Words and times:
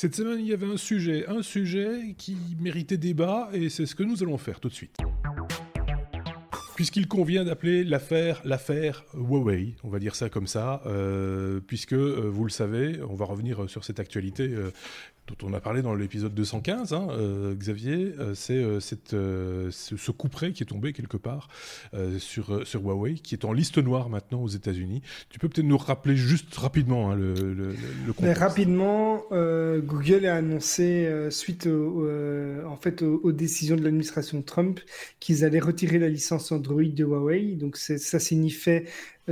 Cette 0.00 0.14
semaine, 0.14 0.40
il 0.40 0.46
y 0.46 0.54
avait 0.54 0.64
un 0.64 0.78
sujet, 0.78 1.26
un 1.28 1.42
sujet 1.42 2.14
qui 2.16 2.34
méritait 2.58 2.96
débat, 2.96 3.50
et 3.52 3.68
c'est 3.68 3.84
ce 3.84 3.94
que 3.94 4.02
nous 4.02 4.22
allons 4.22 4.38
faire 4.38 4.58
tout 4.58 4.70
de 4.70 4.72
suite. 4.72 4.96
Puisqu'il 6.74 7.06
convient 7.06 7.44
d'appeler 7.44 7.84
l'affaire 7.84 8.40
l'affaire 8.46 9.04
Huawei, 9.12 9.74
on 9.84 9.90
va 9.90 9.98
dire 9.98 10.14
ça 10.14 10.30
comme 10.30 10.46
ça, 10.46 10.80
euh, 10.86 11.60
puisque 11.60 11.92
euh, 11.92 12.30
vous 12.32 12.44
le 12.44 12.50
savez, 12.50 13.02
on 13.02 13.14
va 13.14 13.26
revenir 13.26 13.68
sur 13.68 13.84
cette 13.84 14.00
actualité 14.00 14.44
euh, 14.44 14.70
on 15.42 15.52
a 15.52 15.60
parlé 15.60 15.82
dans 15.82 15.94
l'épisode 15.94 16.34
215, 16.34 16.92
hein, 16.92 17.08
euh, 17.10 17.54
Xavier, 17.54 18.14
euh, 18.18 18.34
c'est 18.34 18.54
euh, 18.54 18.80
ce, 18.80 19.96
ce 19.96 20.10
coup 20.10 20.28
près 20.28 20.52
qui 20.52 20.62
est 20.62 20.66
tombé 20.66 20.92
quelque 20.92 21.16
part 21.16 21.48
sur, 22.18 22.64
Huawei, 22.74 23.14
qui 23.14 23.34
est 23.34 23.44
en 23.44 23.52
liste 23.52 23.78
noire 23.78 24.08
maintenant 24.08 24.42
aux 24.42 24.48
États-Unis. 24.48 25.02
Tu 25.28 25.38
peux 25.38 25.48
peut-être 25.48 25.66
nous 25.66 25.78
rappeler 25.78 26.16
juste 26.16 26.54
rapidement 26.56 27.10
hein, 27.10 27.16
le, 27.16 27.74
Rapidement, 28.32 29.22
Google 29.30 30.26
a 30.26 30.36
annoncé, 30.36 31.08
suite 31.30 31.66
en 31.66 32.78
aux, 33.02 33.32
décisions 33.32 33.76
de 33.76 33.82
l'administration 33.82 34.42
Trump, 34.42 34.80
qu'ils 35.20 35.44
allaient 35.44 35.60
retirer 35.60 35.98
la 35.98 36.08
licence 36.08 36.52
Android 36.52 36.82
de 36.82 37.04
Huawei. 37.04 37.56
Donc 37.56 37.76
ça 37.76 38.18
signifiait 38.18 38.86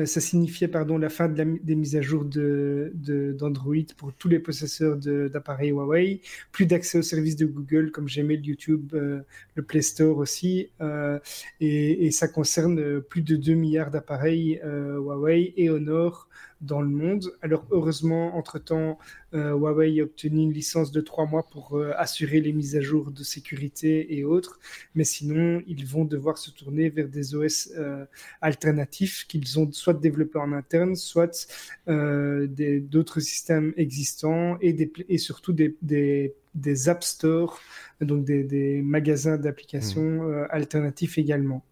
ça 0.07 0.21
signifiait 0.21 0.69
pardon, 0.69 0.99
la 0.99 1.09
fin 1.09 1.29
de 1.29 1.59
des 1.63 1.75
mises 1.75 1.97
à 1.97 2.03
jour 2.03 2.25
d'Android 2.25 2.91
de, 2.95 3.33
d'Android 3.39 3.75
pour 3.97 4.13
tous 4.13 4.29
les 4.29 4.39
possesseurs 4.39 4.97
d'appareils 4.97 5.71
Huawei, 5.71 6.21
plus 6.53 6.67
d'accès 6.67 6.99
aux 6.99 7.03
services 7.03 7.37
de 7.37 7.47
Google 7.47 7.91
comme 7.91 8.07
Gmail, 8.07 8.41
YouTube, 8.41 8.93
euh, 8.95 9.21
le 9.55 9.63
Play 9.63 9.83
Store 9.83 10.19
aussi, 10.19 10.71
euh, 10.81 11.19
et, 11.61 12.07
et, 12.07 12.11
ça 12.11 12.29
concerne 12.29 13.01
plus 13.01 13.23
de 13.23 13.37
2 13.37 13.55
milliards 13.55 13.91
d'appareils 13.91 14.61
Huawei 14.65 15.55
et 15.57 15.71
Honor 15.71 16.29
dans 16.61 16.81
le 16.81 16.89
monde. 16.89 17.33
Alors 17.43 17.67
heureusement, 17.71 18.37
entre-temps, 18.37 18.99
euh, 19.35 19.51
Huawei 19.53 20.01
a 20.01 20.05
obtenu 20.05 20.43
une 20.43 20.53
licence 20.53 20.91
de 20.91 21.01
trois 21.01 21.27
mois 21.27 21.47
pour 21.49 21.77
euh, 21.77 21.93
assurer 21.97 22.41
les 22.41 22.53
mises 22.53 22.77
à 22.77 22.81
jour 22.81 23.11
de 23.11 23.23
sécurité 23.23 24.17
et 24.17 24.25
autres, 24.25 24.59
mais 24.95 25.05
sinon, 25.05 25.63
ils 25.67 25.87
vont 25.87 26.05
devoir 26.05 26.39
se 26.39 26.51
tourner 26.51 26.89
vers 26.89 27.09
des 27.09 27.35
OS 27.35 27.71
euh, 27.77 28.05
alternatifs 28.41 29.27
qu'ils 29.29 29.59
ont 29.59 29.71
soit 29.73 29.95
développés 29.95 30.39
en 30.39 30.53
interne, 30.53 30.97
soit 30.97 31.49
d'autres 31.87 33.21
systèmes 33.21 33.73
existants 33.77 34.59
et, 34.61 34.73
des, 34.73 34.91
et 35.09 35.19
surtout 35.19 35.53
des, 35.53 35.77
des, 35.83 36.35
des 36.55 36.89
App 36.89 37.05
Store, 37.05 37.61
donc 38.01 38.25
des, 38.25 38.45
des 38.45 38.83
magasins 38.83 39.37
d'applications 39.37 40.23
mmh. 40.23 40.47
alternatifs 40.51 41.19
également. 41.19 41.65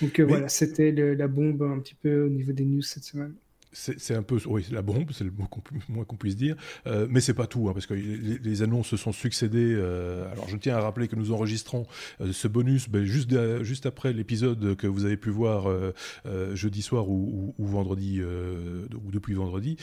Donc 0.00 0.20
voilà, 0.20 0.48
c'était 0.48 0.90
la 0.90 1.28
bombe 1.28 1.62
un 1.62 1.78
petit 1.78 1.94
peu 1.94 2.22
au 2.22 2.28
niveau 2.28 2.52
des 2.52 2.64
news 2.64 2.82
cette 2.82 3.04
semaine 3.04 3.34
c'est 3.72 4.14
un 4.14 4.22
peu, 4.22 4.38
oui, 4.46 4.66
la 4.70 4.82
bombe, 4.82 5.10
c'est 5.12 5.24
le 5.24 5.32
moins 5.88 6.04
qu'on 6.04 6.16
puisse 6.16 6.36
dire, 6.36 6.56
euh, 6.86 7.06
mais 7.08 7.20
c'est 7.20 7.34
pas 7.34 7.46
tout, 7.46 7.68
hein, 7.68 7.72
parce 7.72 7.86
que 7.86 7.94
les, 7.94 8.62
annonces 8.62 8.88
se 8.88 8.96
sont 8.96 9.12
succédées. 9.12 9.74
Euh, 9.74 10.30
alors, 10.30 10.48
je 10.48 10.56
tiens 10.56 10.76
à 10.76 10.80
rappeler 10.80 11.08
que 11.08 11.16
nous 11.16 11.32
enregistrons 11.32 11.86
euh, 12.20 12.32
ce 12.32 12.48
bonus 12.48 12.88
ben, 12.88 13.04
juste, 13.04 13.30
juste 13.62 13.86
après 13.86 14.12
l'épisode 14.12 14.76
que 14.76 14.86
vous 14.86 15.04
avez 15.04 15.16
pu 15.16 15.30
voir 15.30 15.68
euh, 15.68 15.92
jeudi 16.54 16.82
soir 16.82 17.08
ou 17.08 17.54
vendredi, 17.58 18.20
ou 18.22 19.10
depuis 19.10 19.34
vendredi. 19.34 19.76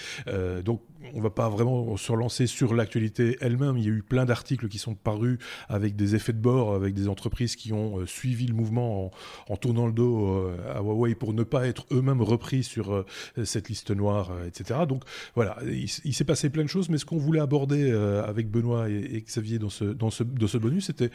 donc, 0.63 0.81
on 1.13 1.21
va 1.21 1.29
pas 1.29 1.49
vraiment 1.49 1.95
se 1.97 2.11
relancer 2.11 2.45
sur 2.45 2.73
l'actualité 2.73 3.37
elle-même. 3.41 3.77
Il 3.77 3.85
y 3.85 3.87
a 3.87 3.91
eu 3.91 4.03
plein 4.03 4.25
d'articles 4.25 4.67
qui 4.67 4.77
sont 4.77 4.95
parus 4.95 5.39
avec 5.69 5.95
des 5.95 6.15
effets 6.15 6.33
de 6.33 6.39
bord, 6.39 6.75
avec 6.75 6.93
des 6.93 7.07
entreprises 7.07 7.55
qui 7.55 7.73
ont 7.73 8.05
suivi 8.05 8.45
le 8.45 8.53
mouvement 8.53 9.05
en, 9.05 9.11
en 9.53 9.57
tournant 9.57 9.87
le 9.87 9.93
dos 9.93 10.51
à 10.73 10.81
Huawei 10.81 11.15
pour 11.15 11.33
ne 11.33 11.43
pas 11.43 11.67
être 11.67 11.85
eux-mêmes 11.91 12.21
repris 12.21 12.63
sur 12.63 13.05
cette 13.43 13.69
liste 13.69 13.78
noire, 13.89 14.31
euh, 14.31 14.47
etc. 14.47 14.81
Donc 14.87 15.03
voilà, 15.35 15.57
il, 15.65 15.87
s'est 15.87 16.23
passé 16.23 16.49
plein 16.49 16.63
de 16.63 16.69
choses, 16.69 16.89
mais 16.89 16.97
ce 16.97 17.05
qu'on 17.05 17.17
voulait 17.17 17.39
aborder 17.39 17.91
euh, 17.91 18.23
avec 18.25 18.49
Benoît 18.49 18.89
et, 18.89 19.21
Xavier 19.21 19.59
dans 19.59 19.69
ce, 19.69 19.85
dans 19.85 20.09
ce, 20.09 20.23
ce 20.47 20.57
bonus, 20.57 20.85
c'était 20.85 21.09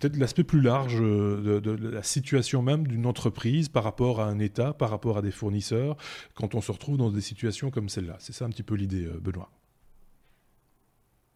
peut-être 0.00 0.16
l'aspect 0.16 0.44
plus 0.44 0.60
large 0.60 0.98
euh, 1.00 1.60
de, 1.60 1.70
la 1.70 2.02
situation 2.02 2.62
même 2.62 2.86
d'une 2.86 3.06
entreprise 3.06 3.68
par 3.68 3.84
rapport 3.84 4.20
à 4.20 4.26
un 4.26 4.38
État, 4.38 4.72
par 4.72 4.90
rapport 4.90 5.18
à 5.18 5.22
des 5.22 5.30
fournisseurs, 5.30 5.96
quand 6.34 6.54
on 6.54 6.60
se 6.60 6.72
retrouve 6.72 6.96
dans 6.96 7.10
des 7.10 7.20
situations 7.20 7.70
comme 7.70 7.88
celle-là. 7.88 8.16
C'est 8.18 8.32
ça 8.32 8.44
un 8.44 8.50
petit 8.50 8.62
peu 8.62 8.74
l'idée, 8.74 9.08
Benoît. 9.20 9.50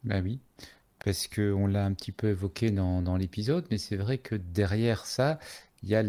Ben 0.04 0.22
oui, 0.22 0.40
parce 1.04 1.28
qu'on 1.28 1.66
l'a 1.66 1.84
un 1.84 1.92
petit 1.92 2.12
peu 2.12 2.28
évoqué 2.28 2.70
dans, 2.70 3.02
dans 3.02 3.16
l'épisode, 3.16 3.66
mais 3.70 3.78
c'est 3.78 3.96
vrai 3.96 4.18
que 4.18 4.34
derrière 4.34 5.06
ça, 5.06 5.38
il 5.82 5.88
y 5.90 5.94
a 5.94 6.02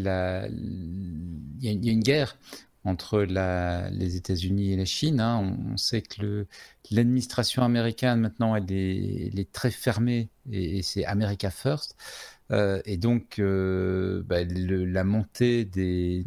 il 0.48 1.62
y 1.62 1.90
a 1.90 1.92
une 1.92 2.04
guerre 2.04 2.38
entre 2.86 3.22
les 3.22 4.16
États-Unis 4.16 4.74
et 4.74 4.78
la 4.78 4.86
Chine. 4.86 5.20
Hein. 5.20 5.56
On, 5.72 5.78
sait 5.78 6.02
que 6.02 6.46
l'administration 6.92 7.64
américaine 7.64 8.20
maintenant 8.20 8.56
elle 8.56 8.72
est, 8.72 9.52
très 9.52 9.72
fermée 9.72 10.30
et, 10.52 10.82
c'est 10.82 11.06
America 11.06 11.50
First. 11.50 11.96
Euh, 12.52 12.82
et 12.86 12.98
donc 12.98 13.40
euh, 13.40 14.22
bah, 14.26 14.44
la 14.44 15.04
montée 15.04 15.66
des 15.66 16.26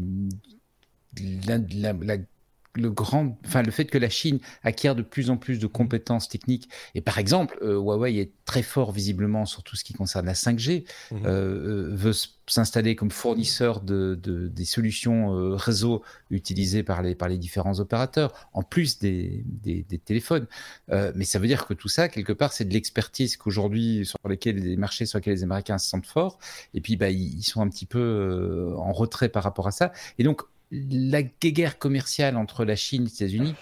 le 2.76 2.90
grand, 2.90 3.38
enfin 3.44 3.62
le 3.62 3.70
fait 3.70 3.86
que 3.86 3.98
la 3.98 4.08
Chine 4.08 4.38
acquiert 4.62 4.94
de 4.94 5.02
plus 5.02 5.30
en 5.30 5.36
plus 5.36 5.58
de 5.58 5.66
compétences 5.66 6.28
techniques 6.28 6.68
et 6.94 7.00
par 7.00 7.18
exemple 7.18 7.58
euh, 7.62 7.74
Huawei 7.74 8.18
est 8.18 8.32
très 8.46 8.62
fort 8.62 8.92
visiblement 8.92 9.44
sur 9.44 9.62
tout 9.62 9.76
ce 9.76 9.84
qui 9.84 9.92
concerne 9.92 10.24
la 10.24 10.32
5G, 10.32 10.84
mmh. 11.10 11.16
euh, 11.16 11.28
euh, 11.28 11.88
veut 11.92 12.12
s'installer 12.46 12.94
comme 12.94 13.10
fournisseur 13.10 13.80
de, 13.80 14.18
de 14.22 14.46
des 14.46 14.64
solutions 14.64 15.36
euh, 15.36 15.56
réseau 15.56 16.02
utilisées 16.30 16.84
par 16.84 17.02
les 17.02 17.16
par 17.16 17.28
les 17.28 17.38
différents 17.38 17.80
opérateurs 17.80 18.48
en 18.52 18.62
plus 18.62 19.00
des, 19.00 19.42
des, 19.46 19.82
des 19.82 19.98
téléphones. 19.98 20.46
Mais 20.88 21.24
ça 21.24 21.40
veut 21.40 21.48
dire 21.48 21.66
que 21.66 21.74
tout 21.74 21.88
ça 21.88 22.08
quelque 22.08 22.32
part 22.32 22.52
c'est 22.52 22.64
de 22.64 22.72
l'expertise 22.72 23.36
qu'aujourd'hui 23.36 24.06
sur 24.06 24.18
lesquels 24.28 24.56
les 24.56 24.76
marchés 24.76 25.06
sur 25.06 25.18
lesquels 25.18 25.34
les 25.34 25.42
Américains 25.42 25.78
se 25.78 25.88
sentent 25.88 26.06
forts 26.06 26.38
et 26.72 26.80
puis 26.80 26.96
bah 26.96 27.10
ils, 27.10 27.38
ils 27.38 27.42
sont 27.42 27.60
un 27.62 27.68
petit 27.68 27.86
peu 27.86 28.72
en 28.76 28.92
retrait 28.92 29.28
par 29.28 29.42
rapport 29.42 29.66
à 29.66 29.72
ça 29.72 29.92
et 30.18 30.22
donc 30.22 30.42
la 30.90 31.22
guerre 31.22 31.78
commerciale 31.78 32.36
entre 32.36 32.64
la 32.64 32.76
Chine 32.76 33.02
et 33.02 33.06
les 33.06 33.14
États-Unis 33.14 33.54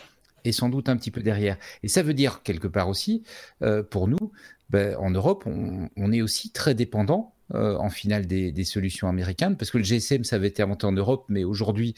est 0.44 0.52
sans 0.52 0.68
doute 0.68 0.88
un 0.88 0.96
petit 0.96 1.10
peu 1.10 1.22
derrière. 1.22 1.56
Et 1.82 1.88
ça 1.88 2.02
veut 2.02 2.14
dire 2.14 2.42
quelque 2.42 2.68
part 2.68 2.88
aussi, 2.88 3.22
euh, 3.62 3.82
pour 3.82 4.08
nous, 4.08 4.32
ben, 4.70 4.96
en 4.96 5.10
Europe, 5.10 5.44
on, 5.46 6.12
est 6.12 6.22
aussi 6.22 6.50
très 6.50 6.74
dépendant 6.74 7.34
euh, 7.54 7.76
en 7.76 7.90
finale 7.90 8.26
des, 8.26 8.52
des, 8.52 8.64
solutions 8.64 9.08
américaines, 9.08 9.56
parce 9.56 9.70
que 9.70 9.78
le 9.78 9.84
GSM, 9.84 10.24
ça 10.24 10.36
avait 10.36 10.48
été 10.48 10.62
inventé 10.62 10.86
en 10.86 10.92
Europe, 10.92 11.26
mais 11.28 11.44
aujourd'hui, 11.44 11.94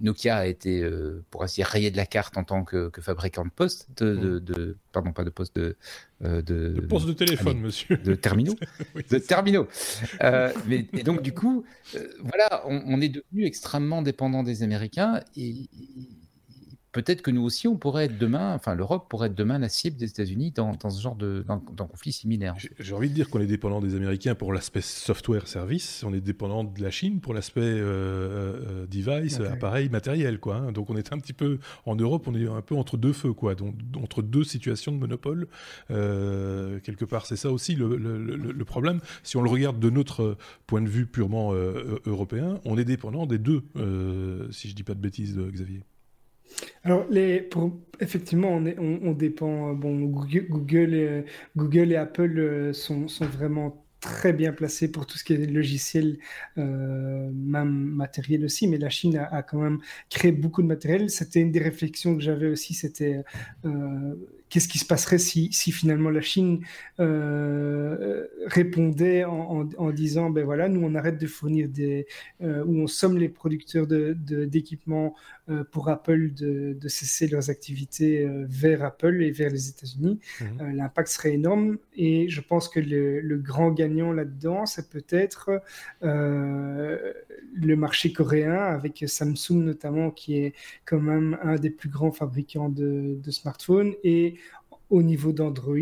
Nokia 0.00 0.36
a 0.36 0.46
été, 0.46 0.82
euh, 0.82 1.24
pour 1.30 1.42
ainsi 1.42 1.56
dire, 1.56 1.66
rayé 1.66 1.90
de 1.90 1.96
la 1.96 2.06
carte 2.06 2.36
en 2.36 2.44
tant 2.44 2.64
que, 2.64 2.90
fabricant 3.00 3.44
de 3.44 3.50
postes, 3.50 3.88
de, 4.02 4.38
de, 4.38 4.76
pardon, 4.92 5.12
pas 5.12 5.24
de 5.24 5.30
postes, 5.30 5.56
de, 5.56 5.76
euh, 6.24 6.42
de, 6.42 6.74
de 6.74 6.80
postes 6.82 7.06
de 7.06 7.12
téléphone, 7.12 7.60
monsieur. 7.60 7.96
De 7.96 8.14
terminaux. 8.14 8.56
de 9.10 9.18
terminaux. 9.18 9.68
Euh, 10.22 10.52
mais, 10.66 10.86
et 10.92 11.02
donc, 11.02 11.22
du 11.22 11.32
coup, 11.32 11.64
voilà, 12.20 12.62
on, 12.66 12.82
on, 12.86 13.00
est 13.00 13.08
devenu 13.08 13.46
extrêmement 13.46 14.02
dépendant 14.02 14.42
des 14.42 14.62
Américains 14.62 15.20
et, 15.36 15.68
peut-être 16.96 17.20
que 17.20 17.30
nous 17.30 17.42
aussi, 17.42 17.68
on 17.68 17.76
pourrait 17.76 18.06
être 18.06 18.16
demain, 18.16 18.54
enfin 18.54 18.74
l'Europe 18.74 19.06
pourrait 19.10 19.28
être 19.28 19.34
demain 19.34 19.58
la 19.58 19.68
cible 19.68 19.98
des 19.98 20.08
États-Unis 20.08 20.52
dans, 20.52 20.72
dans, 20.72 20.88
ce 20.88 21.02
genre 21.02 21.14
de 21.14 21.44
dans, 21.46 21.86
conflit 21.86 22.10
similaire. 22.10 22.54
J'ai 22.78 22.94
envie 22.94 23.10
de 23.10 23.14
dire 23.14 23.28
qu'on 23.28 23.40
est 23.40 23.46
dépendant 23.46 23.80
des 23.80 23.94
Américains 23.94 24.34
pour 24.34 24.54
l'aspect 24.54 24.80
software 24.80 25.46
service, 25.46 26.02
on 26.06 26.14
est 26.14 26.22
dépendant 26.22 26.64
de 26.64 26.82
la 26.82 26.90
Chine 26.90 27.20
pour 27.20 27.34
l'aspect 27.34 27.60
euh, 27.60 28.86
euh, 28.86 28.86
device, 28.86 29.40
appareil, 29.40 29.90
matériel, 29.90 30.40
quoi. 30.40 30.56
Hein. 30.56 30.72
Donc 30.72 30.88
on 30.88 30.96
est 30.96 31.12
un 31.12 31.18
petit 31.18 31.34
peu 31.34 31.58
en 31.84 31.96
Europe, 31.96 32.26
on 32.28 32.34
est 32.34 32.48
un 32.48 32.62
peu 32.62 32.74
entre 32.74 32.96
deux 32.96 33.12
feux, 33.12 33.34
quoi, 33.34 33.54
donc, 33.54 33.74
entre 34.00 34.22
deux 34.22 34.44
situations 34.44 34.92
de 34.92 34.98
monopole. 34.98 35.48
Euh, 35.90 36.80
quelque 36.80 37.04
part, 37.04 37.26
c'est 37.26 37.36
ça 37.36 37.50
aussi 37.50 37.74
le, 37.74 37.96
le, 37.96 38.18
le, 38.18 38.64
problème. 38.64 39.00
Si 39.22 39.36
on 39.36 39.42
le 39.42 39.50
regarde 39.50 39.78
de 39.78 39.90
notre 39.90 40.38
point 40.66 40.80
de 40.80 40.88
vue 40.88 41.06
purement 41.06 41.52
euh, 41.52 42.00
européen, 42.06 42.58
on 42.64 42.78
est 42.78 42.86
dépendant 42.86 43.26
des 43.26 43.38
deux, 43.38 43.62
si 44.50 44.70
je 44.70 44.74
dis 44.74 44.82
pas 44.82 44.94
de 44.94 45.00
bêtises, 45.00 45.36
Xavier. 45.36 45.82
Alors, 46.86 47.04
les, 47.10 47.40
pour, 47.40 47.72
effectivement, 47.98 48.62
on, 48.78 49.12
dépend. 49.12 49.74
Bon, 49.74 50.04
Google, 50.04 50.46
Google, 50.48 50.94
et, 50.94 51.24
Google 51.56 51.90
et 51.90 51.96
Apple 51.96 52.38
euh, 52.38 52.72
sont, 52.72 53.08
sont 53.08 53.24
vraiment 53.24 53.84
très 54.00 54.32
bien 54.32 54.52
placés 54.52 54.92
pour 54.92 55.04
tout 55.04 55.18
ce 55.18 55.24
qui 55.24 55.32
est 55.32 55.46
logiciel, 55.46 56.18
euh, 56.58 57.28
même 57.34 57.70
matériel 57.70 58.44
aussi, 58.44 58.68
mais 58.68 58.78
la 58.78 58.88
Chine 58.88 59.16
a, 59.16 59.42
quand 59.42 59.58
même 59.58 59.80
créé 60.10 60.30
beaucoup 60.30 60.62
de 60.62 60.68
matériel. 60.68 61.10
C'était 61.10 61.40
une 61.40 61.50
des 61.50 61.58
réflexions 61.58 62.14
que 62.14 62.22
j'avais 62.22 62.46
aussi, 62.46 62.72
c'était 62.72 63.24
euh, 63.64 64.14
qu'est-ce 64.56 64.68
qui 64.68 64.78
se 64.78 64.86
passerait 64.86 65.18
si, 65.18 65.52
si 65.52 65.70
finalement 65.70 66.08
la 66.08 66.22
Chine 66.22 66.64
euh, 66.98 68.26
répondait 68.46 69.22
en, 69.24 69.68
en, 69.76 69.90
disant 69.90 70.30
ben 70.30 70.46
voilà 70.46 70.70
nous 70.70 70.80
on 70.82 70.94
arrête 70.94 71.20
de 71.20 71.26
fournir 71.26 71.68
des 71.68 72.06
euh, 72.40 72.64
ou 72.64 72.80
on 72.80 72.86
somme 72.86 73.18
les 73.18 73.28
producteurs 73.28 73.86
de, 73.86 74.16
d'équipements 74.46 75.14
euh, 75.50 75.62
pour 75.70 75.90
Apple 75.90 76.32
de, 76.32 76.72
de, 76.72 76.88
cesser 76.88 77.26
leurs 77.28 77.50
activités 77.50 78.26
vers 78.48 78.82
Apple 78.82 79.22
et 79.22 79.30
vers 79.30 79.50
les 79.50 79.68
États-Unis 79.68 80.20
mmh. 80.40 80.44
Euh, 80.62 80.72
l'impact 80.72 81.08
serait 81.08 81.34
énorme 81.34 81.76
et 81.94 82.30
je 82.30 82.40
pense 82.40 82.70
que 82.70 82.80
le, 82.80 83.20
le 83.20 83.36
grand 83.36 83.72
gagnant 83.72 84.10
là-dedans 84.10 84.64
c'est 84.64 84.88
peut-être 84.88 85.60
le 86.00 87.76
marché 87.76 88.10
coréen 88.10 88.54
avec 88.54 89.04
Samsung 89.06 89.64
notamment 89.64 90.10
qui 90.10 90.38
est 90.38 90.54
quand 90.86 91.00
même 91.00 91.36
un 91.42 91.56
des 91.56 91.70
plus 91.70 91.90
grands 91.90 92.12
fabricants 92.12 92.70
de, 92.70 93.18
de 93.22 93.30
smartphones 93.30 93.92
et 94.02 94.36
au 94.90 95.02
niveau 95.02 95.32
d'Android, 95.32 95.74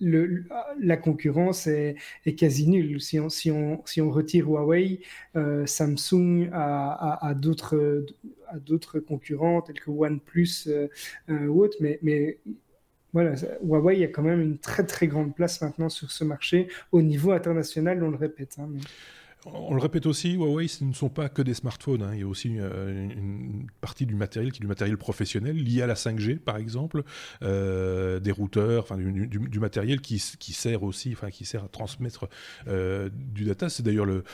le, 0.00 0.44
la 0.78 0.96
concurrence 0.96 1.66
est, 1.66 1.96
quasi 2.36 2.68
nulle. 2.68 3.00
Si 3.00 3.18
on, 3.50 4.10
retire 4.10 4.48
Huawei, 4.48 5.00
Samsung 5.64 6.50
a, 6.52 7.34
d'autres 7.34 8.98
concurrents 9.00 9.62
tels 9.62 9.80
que 9.80 9.90
OnePlus 9.90 10.68
ou 11.28 11.62
autres, 11.62 11.76
mais, 11.80 12.38
Huawei 13.14 14.04
a 14.04 14.08
quand 14.08 14.22
même 14.22 14.42
une 14.42 14.58
très 14.58 14.84
très 14.84 15.06
grande 15.06 15.34
place 15.34 15.62
maintenant 15.62 15.88
sur 15.88 16.10
ce 16.10 16.24
marché 16.24 16.68
au 16.92 17.00
niveau 17.00 17.32
international, 17.32 18.02
on 18.02 18.10
le 18.10 18.16
répète. 18.16 18.56
Hein, 18.58 18.68
on 19.44 19.74
le 19.74 19.80
répète 19.80 20.06
aussi, 20.06 20.32
Huawei, 20.32 20.66
ce 20.66 20.84
ne 20.84 20.92
sont 20.92 21.08
pas 21.08 21.28
que 21.28 21.42
des 21.42 21.54
smartphones. 21.54 22.02
Hein. 22.02 22.10
Il 22.14 22.20
y 22.20 22.22
a 22.22 22.26
aussi 22.26 22.56
euh, 22.58 23.08
une, 23.08 23.66
partie 23.80 24.06
du 24.06 24.14
matériel 24.14 24.50
qui 24.50 24.58
est 24.58 24.60
du 24.60 24.66
matériel 24.66 24.96
professionnel 24.96 25.56
lié 25.56 25.82
à 25.82 25.86
la 25.86 25.94
5G, 25.94 26.38
par 26.38 26.56
exemple, 26.56 27.04
euh, 27.42 28.18
des 28.18 28.32
routeurs, 28.32 28.82
enfin 28.82 28.96
du, 28.96 29.60
matériel 29.60 30.00
qui, 30.00 30.18
sert 30.18 30.82
aussi, 30.82 31.12
enfin 31.12 31.30
qui 31.30 31.44
sert 31.44 31.64
à 31.64 31.68
transmettre 31.68 32.28
euh, 32.66 33.08
du 33.12 33.44
data. 33.44 33.68
C'est 33.68 33.82
d'ailleurs 33.82 34.06
le, 34.06 34.24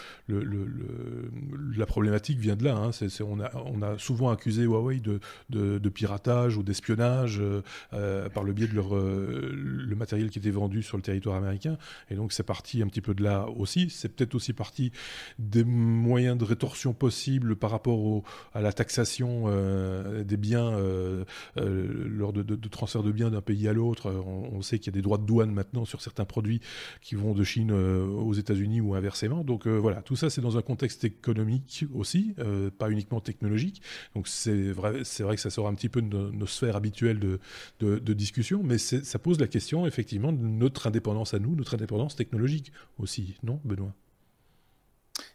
la 1.76 1.86
problématique 1.86 2.38
vient 2.38 2.56
de 2.56 2.64
là. 2.64 2.76
Hein. 2.76 2.90
on, 3.20 3.82
a, 3.82 3.98
souvent 3.98 4.30
accusé 4.30 4.62
Huawei 4.62 5.00
de, 5.00 5.88
piratage 5.88 6.56
ou 6.56 6.62
d'espionnage 6.62 7.42
par 7.90 8.44
le 8.44 8.52
biais 8.52 8.66
de 8.66 8.74
leur 8.74 8.94
le 8.94 9.94
matériel 9.94 10.30
qui 10.30 10.38
était 10.38 10.50
vendu 10.50 10.82
sur 10.82 10.96
le 10.96 11.02
territoire 11.02 11.36
américain. 11.36 11.76
Et 12.10 12.14
donc 12.14 12.32
c'est 12.32 12.42
parti 12.42 12.82
un 12.82 12.86
petit 12.86 13.00
peu 13.00 13.14
de 13.14 13.22
là 13.22 13.48
aussi. 13.48 13.90
C'est 13.90 14.08
peut-être 14.08 14.34
aussi 14.34 14.52
parti 14.52 14.91
des 15.38 15.64
moyens 15.64 16.36
de 16.36 16.44
rétorsion 16.44 16.92
possibles 16.92 17.56
par 17.56 17.70
rapport 17.70 18.22
à 18.54 18.60
la 18.60 18.72
taxation 18.72 19.44
euh, 19.46 20.24
des 20.24 20.36
biens 20.36 20.72
euh, 20.72 21.24
euh, 21.56 22.08
lors 22.08 22.32
de, 22.32 22.42
transfert 22.68 23.02
de 23.02 23.12
biens 23.12 23.30
d'un 23.30 23.40
pays 23.40 23.68
à 23.68 23.72
l'autre. 23.72 24.10
On, 24.10 24.62
sait 24.62 24.78
qu'il 24.78 24.92
y 24.92 24.94
a 24.94 24.98
des 24.98 25.02
droits 25.02 25.18
de 25.18 25.24
douane 25.24 25.50
maintenant 25.50 25.84
sur 25.84 26.00
certains 26.00 26.24
produits 26.24 26.60
qui 27.00 27.16
vont 27.16 27.34
de 27.34 27.42
Chine 27.42 27.72
aux 27.72 28.32
États-Unis 28.32 28.80
ou 28.80 28.94
inversement. 28.94 29.42
Donc 29.42 29.66
voilà, 29.66 30.02
tout 30.02 30.16
ça 30.16 30.30
c'est 30.30 30.40
dans 30.40 30.56
un 30.56 30.62
contexte 30.62 31.04
économique 31.04 31.84
aussi, 31.92 32.34
pas 32.78 32.90
uniquement 32.90 33.20
technologique. 33.20 33.82
Donc 34.14 34.28
c'est 34.28 34.70
vrai, 34.70 35.00
c'est 35.04 35.24
vrai 35.24 35.34
que 35.34 35.42
ça 35.42 35.50
sort 35.50 35.66
un 35.66 35.74
petit 35.74 35.88
peu 35.88 36.00
de 36.00 36.30
nos, 36.30 36.46
sphères 36.46 36.76
habituelles 36.76 37.18
de, 37.18 37.38
de 37.80 38.12
discussion, 38.12 38.62
mais 38.62 38.78
ça 38.78 39.18
pose 39.18 39.40
la 39.40 39.48
question 39.48 39.86
effectivement 39.86 40.32
de 40.32 40.46
notre 40.46 40.86
indépendance 40.86 41.34
à 41.34 41.38
nous, 41.38 41.56
notre 41.56 41.74
indépendance 41.74 42.14
technologique 42.14 42.72
aussi, 42.98 43.36
non, 43.42 43.60
Benoît? 43.64 43.94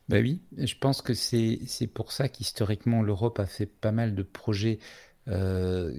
Bah 0.09 0.19
oui, 0.19 0.41
je 0.57 0.75
pense 0.79 1.01
que 1.01 1.13
c'est 1.13 1.87
pour 1.93 2.11
ça 2.11 2.29
qu'historiquement 2.29 3.01
l'Europe 3.01 3.39
a 3.39 3.45
fait 3.45 3.65
pas 3.65 3.91
mal 3.91 4.15
de 4.15 4.23
projets 4.23 4.79
euh, 5.27 5.91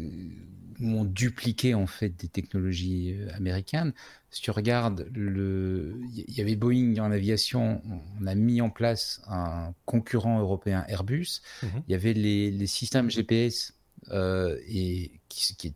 où 0.81 0.87
on 0.87 1.05
dupliquait 1.05 1.75
en 1.75 1.87
fait 1.87 2.10
des 2.10 2.28
technologies 2.28 3.14
euh, 3.14 3.28
américaines. 3.34 3.93
Si 4.31 4.40
tu 4.40 4.50
regardes, 4.50 5.08
le, 5.12 6.00
il 6.14 6.32
y 6.32 6.40
avait 6.40 6.56
Boeing 6.56 6.99
en 6.99 7.10
aviation, 7.10 7.82
on 8.20 8.26
a 8.26 8.34
mis 8.34 8.60
en 8.60 8.70
place 8.70 9.20
un 9.26 9.75
concurrent 9.84 10.38
européen 10.38 10.84
Airbus. 10.88 11.40
Mhm. 11.62 11.82
Il 11.88 11.93
y 11.93 11.94
avait 11.94 12.14
les, 12.14 12.50
les 12.50 12.66
systèmes 12.66 13.10
GPS 13.10 13.75
euh, 14.10 14.58
et 14.69 15.20
qui, 15.28 15.55
qui, 15.56 15.75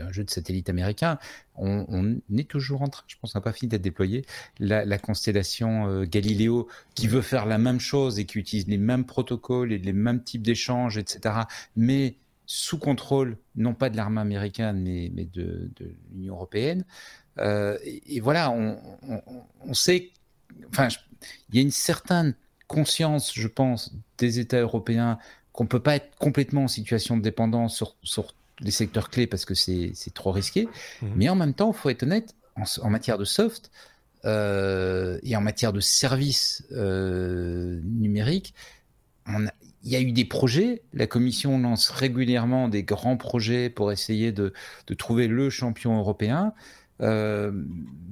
un 0.00 0.12
jeu 0.12 0.24
de 0.24 0.30
satellite 0.30 0.68
américain, 0.68 1.18
on, 1.56 2.16
est 2.36 2.48
toujours 2.48 2.82
en 2.82 2.88
train, 2.88 3.04
je 3.06 3.16
pense, 3.20 3.34
on 3.34 3.38
n'a 3.38 3.42
pas 3.42 3.52
fini 3.52 3.68
d'être 3.68 3.82
déployé, 3.82 4.24
la, 4.58 4.98
constellation 4.98 5.88
euh, 5.88 6.04
Galileo 6.04 6.68
qui 6.94 7.06
veut 7.06 7.22
faire 7.22 7.46
la 7.46 7.58
même 7.58 7.80
chose 7.80 8.18
et 8.18 8.24
qui 8.24 8.38
utilise 8.38 8.66
les 8.68 8.78
mêmes 8.78 9.04
protocoles 9.04 9.72
et 9.72 9.78
les 9.78 9.92
mêmes 9.92 10.22
types 10.22 10.42
d'échanges, 10.42 10.98
etc., 10.98 11.34
mais 11.76 12.16
sous 12.46 12.78
contrôle, 12.78 13.38
non 13.56 13.74
pas 13.74 13.88
de 13.88 13.96
l'armée 13.96 14.20
américaine, 14.20 14.82
mais, 14.82 15.10
mais 15.14 15.24
de, 15.24 15.70
l'Union 16.12 16.34
européenne. 16.34 16.84
Euh, 17.38 17.78
et, 17.84 18.20
voilà, 18.20 18.50
on, 18.50 18.78
on, 19.66 19.74
sait, 19.74 20.10
enfin, 20.68 20.88
il 21.48 21.56
y 21.56 21.58
a 21.58 21.62
une 21.62 21.70
certaine 21.70 22.34
conscience, 22.66 23.32
je 23.34 23.48
pense, 23.48 23.94
des 24.18 24.38
États 24.38 24.60
européens 24.60 25.18
qu'on 25.52 25.66
peut 25.66 25.80
pas 25.80 25.96
être 25.96 26.16
complètement 26.18 26.64
en 26.64 26.68
situation 26.68 27.16
de 27.16 27.22
dépendance 27.22 27.76
sur, 27.76 27.96
sur 28.02 28.34
les 28.60 28.70
secteurs 28.70 29.10
clés 29.10 29.26
parce 29.26 29.44
que 29.44 29.54
c'est 29.54 29.94
trop 30.14 30.32
risqué. 30.32 30.68
Mhm. 31.02 31.12
Mais 31.16 31.28
en 31.28 31.34
même 31.34 31.54
temps, 31.54 31.72
il 31.72 31.76
faut 31.76 31.90
être 31.90 32.02
honnête, 32.02 32.34
en, 32.82 32.90
matière 32.90 33.18
de 33.18 33.24
soft 33.24 33.70
euh, 34.24 35.18
et 35.22 35.36
en 35.36 35.40
matière 35.40 35.72
de 35.72 35.80
services 35.80 36.64
euh, 36.72 37.80
numériques, 37.84 38.54
il 39.26 39.90
y 39.90 39.96
a 39.96 40.00
eu 40.00 40.12
des 40.12 40.24
projets. 40.24 40.82
La 40.92 41.06
Commission 41.06 41.58
lance 41.58 41.90
régulièrement 41.90 42.68
des 42.68 42.82
grands 42.82 43.16
projets 43.16 43.70
pour 43.70 43.92
essayer 43.92 44.32
de, 44.32 44.52
de 44.86 44.94
trouver 44.94 45.28
le 45.28 45.50
champion 45.50 45.98
européen. 45.98 46.54
Euh, 47.00 47.50